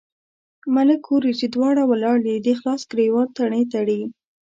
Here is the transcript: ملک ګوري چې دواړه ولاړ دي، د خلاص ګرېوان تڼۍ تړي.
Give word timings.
ملک 0.75 0.99
ګوري 1.07 1.33
چې 1.39 1.45
دواړه 1.55 1.83
ولاړ 1.91 2.17
دي، 2.25 2.35
د 2.37 2.47
خلاص 2.59 2.81
ګرېوان 2.91 3.27
تڼۍ 3.37 3.63
تړي. 3.73 4.01